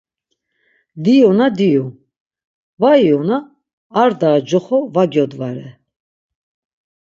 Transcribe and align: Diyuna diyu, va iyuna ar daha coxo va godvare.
Diyuna 1.03 1.47
diyu, 1.57 1.85
va 2.81 2.91
iyuna 3.03 3.37
ar 4.01 4.11
daha 4.21 4.39
coxo 4.49 4.77
va 4.95 5.03
godvare. 5.13 5.67